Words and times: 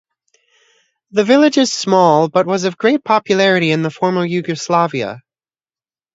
The 1.11 1.23
village 1.23 1.59
is 1.59 1.71
small 1.71 2.27
but 2.27 2.47
was 2.47 2.63
of 2.63 2.75
great 2.75 3.03
popularity 3.03 3.69
in 3.69 3.83
the 3.83 3.91
former 3.91 4.25
Yugoslavia. 4.25 5.21